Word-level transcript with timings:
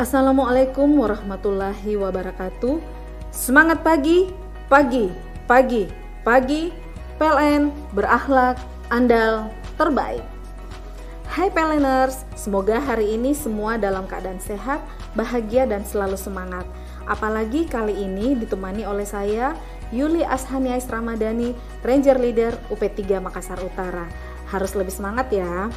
Assalamualaikum 0.00 0.96
warahmatullahi 0.96 1.92
wabarakatuh. 1.92 2.80
Semangat 3.28 3.84
pagi, 3.84 4.32
pagi, 4.64 5.12
pagi, 5.44 5.92
pagi. 6.24 6.72
PLN 7.20 7.68
berakhlak, 7.92 8.56
andal, 8.88 9.52
terbaik. 9.76 10.24
Hai 11.28 11.52
PLNers, 11.52 12.24
semoga 12.32 12.80
hari 12.80 13.12
ini 13.12 13.36
semua 13.36 13.76
dalam 13.76 14.08
keadaan 14.08 14.40
sehat, 14.40 14.80
bahagia 15.12 15.68
dan 15.68 15.84
selalu 15.84 16.16
semangat. 16.16 16.64
Apalagi 17.04 17.68
kali 17.68 17.92
ini 17.92 18.32
ditemani 18.40 18.88
oleh 18.88 19.04
saya 19.04 19.52
Yuli 19.92 20.24
Ashaniais 20.24 20.88
Ramadhani, 20.88 21.52
Ranger 21.84 22.16
Leader 22.16 22.56
UP3 22.72 23.20
Makassar 23.20 23.60
Utara. 23.60 24.08
Harus 24.48 24.72
lebih 24.72 24.96
semangat 24.96 25.28
ya. 25.28 25.68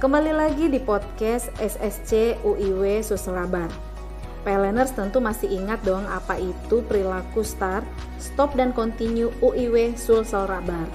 Kembali 0.00 0.32
lagi 0.32 0.72
di 0.72 0.80
podcast 0.80 1.52
SSC 1.60 2.40
UIW 2.40 3.04
Susurabar. 3.04 3.68
PLNers 4.48 4.96
tentu 4.96 5.20
masih 5.20 5.52
ingat 5.52 5.84
dong 5.84 6.08
apa 6.08 6.40
itu 6.40 6.80
perilaku 6.88 7.44
start, 7.44 7.84
stop 8.16 8.56
dan 8.56 8.72
continue 8.72 9.28
UIW 9.44 9.92
Sulselrabar. 10.00 10.88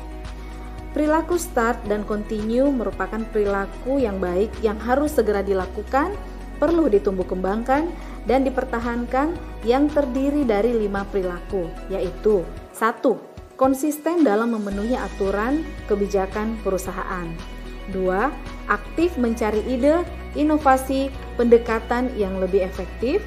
Perilaku 0.98 1.38
start 1.38 1.86
dan 1.86 2.02
continue 2.10 2.66
merupakan 2.74 3.22
perilaku 3.30 4.02
yang 4.02 4.18
baik 4.18 4.50
yang 4.66 4.82
harus 4.82 5.14
segera 5.14 5.46
dilakukan, 5.46 6.18
perlu 6.58 6.90
ditumbuh 6.90 7.30
kembangkan, 7.30 7.86
dan 8.26 8.42
dipertahankan 8.42 9.38
yang 9.70 9.86
terdiri 9.86 10.42
dari 10.50 10.74
lima 10.74 11.06
perilaku, 11.14 11.70
yaitu 11.94 12.42
satu, 12.74 13.22
Konsisten 13.56 14.28
dalam 14.28 14.52
memenuhi 14.52 15.00
aturan 15.00 15.64
kebijakan 15.88 16.60
perusahaan. 16.60 17.56
2. 17.94 18.32
Aktif 18.72 19.20
mencari 19.20 19.62
ide, 19.70 20.02
inovasi, 20.34 21.14
pendekatan 21.38 22.10
yang 22.18 22.40
lebih 22.42 22.66
efektif. 22.66 23.22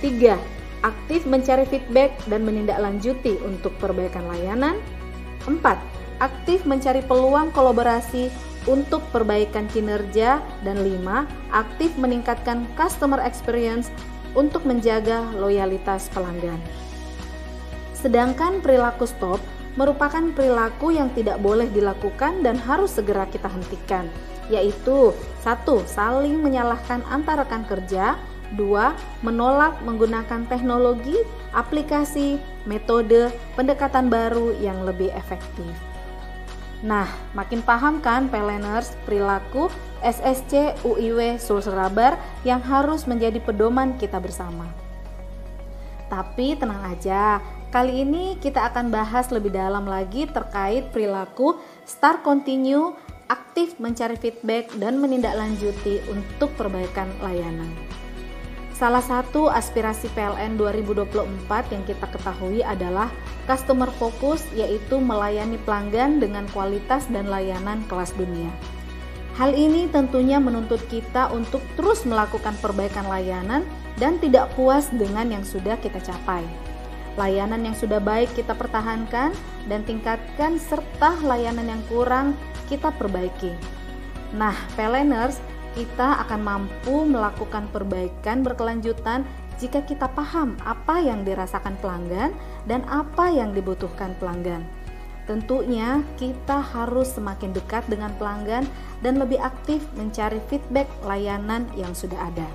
3. 0.00 0.38
Aktif 0.86 1.26
mencari 1.26 1.66
feedback 1.66 2.14
dan 2.30 2.46
menindaklanjuti 2.46 3.42
untuk 3.42 3.74
perbaikan 3.82 4.24
layanan. 4.30 4.78
4. 5.44 5.58
Aktif 6.22 6.62
mencari 6.64 7.02
peluang 7.02 7.50
kolaborasi 7.50 8.30
untuk 8.70 9.02
perbaikan 9.10 9.66
kinerja 9.70 10.38
dan 10.62 10.76
5. 10.82 11.26
Aktif 11.50 11.90
meningkatkan 11.98 12.68
customer 12.78 13.18
experience 13.22 13.90
untuk 14.38 14.62
menjaga 14.62 15.24
loyalitas 15.34 16.06
pelanggan. 16.14 16.60
Sedangkan 17.96 18.62
perilaku 18.62 19.10
stop 19.10 19.42
merupakan 19.78 20.34
perilaku 20.34 20.90
yang 20.90 21.06
tidak 21.14 21.38
boleh 21.38 21.70
dilakukan 21.70 22.42
dan 22.42 22.58
harus 22.58 22.98
segera 22.98 23.30
kita 23.30 23.46
hentikan, 23.46 24.10
yaitu 24.50 25.14
satu, 25.38 25.86
saling 25.86 26.42
menyalahkan 26.42 27.06
antar 27.06 27.46
rekan 27.46 27.62
kerja, 27.62 28.18
dua, 28.58 28.98
menolak 29.22 29.78
menggunakan 29.86 30.50
teknologi, 30.50 31.14
aplikasi, 31.54 32.42
metode, 32.66 33.30
pendekatan 33.54 34.10
baru 34.10 34.50
yang 34.58 34.82
lebih 34.82 35.14
efektif. 35.14 35.70
Nah, 36.82 37.06
makin 37.34 37.62
paham 37.62 37.98
kan 38.02 38.26
peleners 38.30 38.94
perilaku 39.02 39.66
SSC 40.02 40.78
UIW 40.86 41.38
Sulserabar 41.38 42.18
yang 42.46 42.62
harus 42.62 43.06
menjadi 43.06 43.42
pedoman 43.42 43.98
kita 43.98 44.22
bersama. 44.22 44.66
Tapi 46.06 46.54
tenang 46.54 46.82
aja, 46.88 47.42
Kali 47.68 48.00
ini 48.00 48.40
kita 48.40 48.72
akan 48.72 48.88
bahas 48.88 49.28
lebih 49.28 49.52
dalam 49.52 49.84
lagi 49.84 50.24
terkait 50.24 50.88
perilaku 50.88 51.60
start 51.84 52.24
continue, 52.24 52.96
aktif 53.28 53.76
mencari 53.76 54.16
feedback 54.16 54.72
dan 54.80 54.96
menindaklanjuti 54.96 56.00
untuk 56.08 56.48
perbaikan 56.56 57.12
layanan. 57.20 57.68
Salah 58.72 59.04
satu 59.04 59.52
aspirasi 59.52 60.08
PLN 60.16 60.56
2024 60.56 61.20
yang 61.68 61.84
kita 61.84 62.08
ketahui 62.08 62.64
adalah 62.64 63.12
customer 63.44 63.92
focus 64.00 64.48
yaitu 64.56 64.96
melayani 64.96 65.60
pelanggan 65.68 66.24
dengan 66.24 66.48
kualitas 66.56 67.04
dan 67.12 67.28
layanan 67.28 67.84
kelas 67.84 68.16
dunia. 68.16 68.48
Hal 69.36 69.52
ini 69.52 69.92
tentunya 69.92 70.40
menuntut 70.40 70.80
kita 70.88 71.28
untuk 71.36 71.60
terus 71.76 72.08
melakukan 72.08 72.56
perbaikan 72.64 73.04
layanan 73.12 73.60
dan 74.00 74.16
tidak 74.24 74.48
puas 74.56 74.88
dengan 74.88 75.28
yang 75.28 75.44
sudah 75.44 75.76
kita 75.84 76.00
capai. 76.00 76.48
Layanan 77.18 77.66
yang 77.66 77.74
sudah 77.74 77.98
baik 77.98 78.30
kita 78.38 78.54
pertahankan 78.54 79.34
dan 79.66 79.80
tingkatkan 79.82 80.54
serta 80.62 81.18
layanan 81.26 81.66
yang 81.66 81.82
kurang 81.90 82.38
kita 82.70 82.94
perbaiki. 82.94 83.50
Nah, 84.38 84.54
peleners, 84.78 85.42
kita 85.74 86.22
akan 86.22 86.40
mampu 86.46 87.02
melakukan 87.02 87.66
perbaikan 87.74 88.46
berkelanjutan 88.46 89.26
jika 89.58 89.82
kita 89.82 90.06
paham 90.14 90.54
apa 90.62 91.02
yang 91.02 91.26
dirasakan 91.26 91.74
pelanggan 91.82 92.30
dan 92.70 92.86
apa 92.86 93.34
yang 93.34 93.50
dibutuhkan 93.50 94.14
pelanggan. 94.22 94.62
Tentunya 95.26 96.00
kita 96.16 96.62
harus 96.62 97.12
semakin 97.12 97.52
dekat 97.52 97.84
dengan 97.90 98.14
pelanggan 98.16 98.64
dan 99.02 99.18
lebih 99.20 99.42
aktif 99.42 99.82
mencari 99.98 100.40
feedback 100.48 100.88
layanan 101.04 101.68
yang 101.74 101.92
sudah 101.92 102.30
ada. 102.32 102.48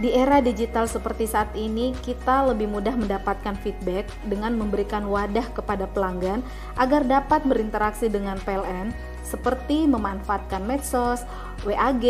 Di 0.00 0.16
era 0.16 0.40
digital 0.40 0.88
seperti 0.88 1.28
saat 1.28 1.52
ini, 1.52 1.92
kita 2.00 2.48
lebih 2.48 2.72
mudah 2.72 2.96
mendapatkan 2.96 3.52
feedback 3.60 4.08
dengan 4.24 4.56
memberikan 4.56 5.04
wadah 5.04 5.44
kepada 5.52 5.84
pelanggan 5.92 6.40
agar 6.80 7.04
dapat 7.04 7.44
berinteraksi 7.44 8.08
dengan 8.08 8.40
PLN 8.40 8.96
seperti 9.20 9.84
memanfaatkan 9.84 10.64
medsos, 10.64 11.28
WAG, 11.68 12.08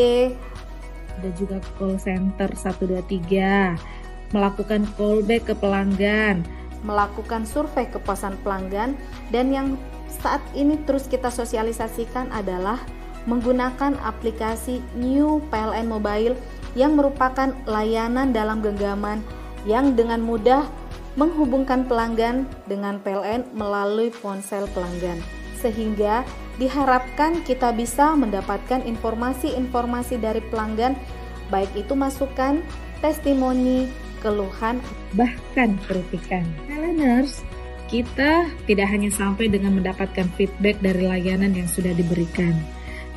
ada 1.19 1.31
juga 1.37 1.59
call 1.77 1.99
center 1.99 2.49
123, 2.55 4.33
melakukan 4.33 4.87
callback 4.95 5.51
ke 5.51 5.55
pelanggan, 5.59 6.47
melakukan 6.87 7.45
survei 7.45 7.91
kepuasan 7.91 8.41
pelanggan 8.41 8.97
dan 9.29 9.53
yang 9.53 9.69
saat 10.09 10.41
ini 10.57 10.81
terus 10.89 11.05
kita 11.11 11.29
sosialisasikan 11.29 12.33
adalah 12.33 12.81
menggunakan 13.29 14.01
aplikasi 14.01 14.81
New 14.97 15.45
PLN 15.53 15.93
Mobile 15.93 16.41
yang 16.79 16.95
merupakan 16.95 17.51
layanan 17.67 18.31
dalam 18.31 18.63
genggaman 18.63 19.23
yang 19.69 19.93
dengan 19.99 20.23
mudah 20.23 20.65
menghubungkan 21.19 21.85
pelanggan 21.91 22.47
dengan 22.71 23.03
PLN 23.03 23.51
melalui 23.53 24.15
ponsel 24.23 24.71
pelanggan. 24.71 25.19
Sehingga 25.59 26.25
diharapkan 26.57 27.45
kita 27.45 27.75
bisa 27.75 28.15
mendapatkan 28.17 28.81
informasi-informasi 28.87 30.17
dari 30.17 30.41
pelanggan 30.49 30.97
baik 31.51 31.69
itu 31.75 31.93
masukan, 31.99 32.63
testimoni, 33.03 33.91
keluhan, 34.23 34.79
bahkan 35.19 35.77
kritikan. 35.85 36.47
Peleners, 36.71 37.43
kita 37.91 38.47
tidak 38.71 38.89
hanya 38.89 39.11
sampai 39.11 39.51
dengan 39.51 39.77
mendapatkan 39.77 40.31
feedback 40.39 40.79
dari 40.79 41.05
layanan 41.11 41.53
yang 41.53 41.67
sudah 41.67 41.91
diberikan, 41.93 42.55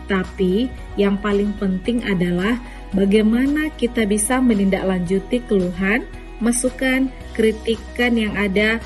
tapi 0.06 0.68
yang 1.00 1.16
paling 1.20 1.56
penting 1.58 2.04
adalah 2.04 2.60
bagaimana 2.92 3.72
kita 3.76 4.04
bisa 4.04 4.44
menindaklanjuti 4.44 5.44
keluhan, 5.48 6.04
masukan, 6.44 7.08
kritikan 7.34 8.14
yang 8.20 8.36
ada 8.36 8.78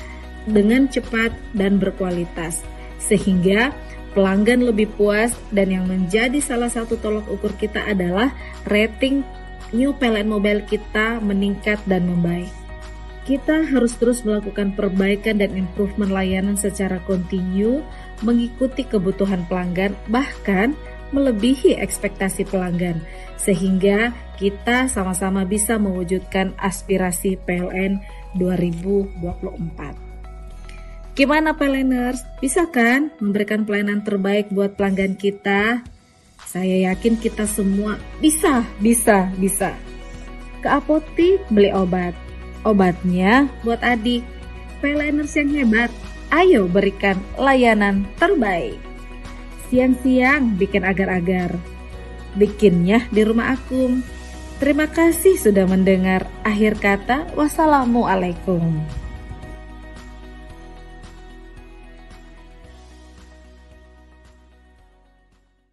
dengan 0.48 0.88
cepat 0.88 1.34
dan 1.52 1.76
berkualitas, 1.76 2.64
sehingga 3.02 3.74
pelanggan 4.16 4.64
lebih 4.64 4.88
puas 4.96 5.36
dan 5.52 5.68
yang 5.70 5.84
menjadi 5.84 6.40
salah 6.40 6.72
satu 6.72 6.96
tolok 6.98 7.28
ukur 7.28 7.52
kita 7.54 7.84
adalah 7.84 8.32
rating 8.66 9.22
new 9.76 9.92
PLN 9.92 10.28
mobile 10.28 10.64
kita 10.64 11.20
meningkat 11.20 11.76
dan 11.84 12.08
membaik. 12.08 12.48
Kita 13.28 13.60
harus 13.60 13.92
terus 14.00 14.24
melakukan 14.24 14.72
perbaikan 14.72 15.36
dan 15.36 15.52
improvement 15.52 16.08
layanan 16.08 16.56
secara 16.56 16.96
kontinu, 17.04 17.84
mengikuti 18.24 18.88
kebutuhan 18.88 19.44
pelanggan, 19.44 19.92
bahkan 20.08 20.72
melebihi 21.10 21.78
ekspektasi 21.78 22.44
pelanggan, 22.48 23.00
sehingga 23.40 24.12
kita 24.36 24.86
sama-sama 24.90 25.42
bisa 25.48 25.80
mewujudkan 25.80 26.54
aspirasi 26.60 27.38
PLN 27.42 28.00
2024. 28.36 30.08
Gimana 31.18 31.50
PLNers? 31.58 32.22
Bisa 32.38 32.70
kan 32.70 33.10
memberikan 33.18 33.66
pelayanan 33.66 34.06
terbaik 34.06 34.54
buat 34.54 34.78
pelanggan 34.78 35.18
kita? 35.18 35.82
Saya 36.46 36.94
yakin 36.94 37.18
kita 37.18 37.44
semua 37.50 37.98
bisa, 38.22 38.62
bisa, 38.78 39.26
bisa. 39.34 39.74
Ke 40.62 40.78
apotik 40.78 41.42
beli 41.50 41.74
obat. 41.74 42.14
Obatnya 42.62 43.50
buat 43.66 43.82
adik. 43.82 44.22
PLNers 44.78 45.34
yang 45.34 45.50
hebat, 45.58 45.90
ayo 46.30 46.70
berikan 46.70 47.18
layanan 47.34 48.06
terbaik. 48.22 48.78
Siang-siang 49.68 50.56
bikin 50.56 50.84
agar-agar. 50.84 51.52
Bikinnya 52.36 53.04
di 53.12 53.22
rumah 53.24 53.56
aku. 53.56 54.00
Terima 54.58 54.90
kasih 54.90 55.38
sudah 55.38 55.68
mendengar. 55.68 56.26
Akhir 56.42 56.80
kata, 56.80 57.30
wassalamualaikum. 57.38 58.74